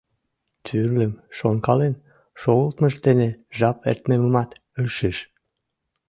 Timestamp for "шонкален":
1.37-1.95